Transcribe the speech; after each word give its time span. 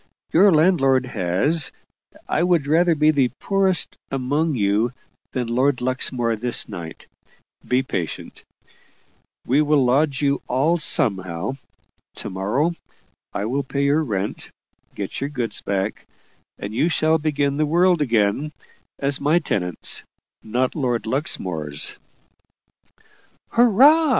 Your 0.33 0.51
landlord 0.51 1.05
has 1.05 1.71
I 2.27 2.41
would 2.41 2.65
rather 2.65 2.95
be 2.95 3.11
the 3.11 3.27
poorest 3.39 3.97
among 4.09 4.55
you 4.55 4.93
than 5.33 5.47
Lord 5.47 5.79
Luxmore 5.79 6.35
this 6.35 6.67
night. 6.67 7.05
Be 7.67 7.83
patient; 7.83 8.43
we'll 9.45 9.63
lodge 9.85 10.19
you 10.23 10.41
all 10.47 10.79
somehow. 10.79 11.57
To 12.15 12.31
morrow 12.31 12.73
I 13.31 13.45
will 13.45 13.61
pay 13.61 13.83
your 13.83 14.03
rent 14.03 14.49
get 14.95 15.21
your 15.21 15.29
goods 15.29 15.61
back 15.61 16.07
and 16.57 16.73
you 16.73 16.89
shall 16.89 17.19
begin 17.19 17.57
the 17.57 17.67
world 17.67 18.01
again, 18.01 18.53
as 18.97 19.21
my 19.21 19.37
tenants, 19.37 20.03
not 20.41 20.73
Lord 20.73 21.05
Luxmore's." 21.05 21.99
"Hurrah!" 23.51 24.09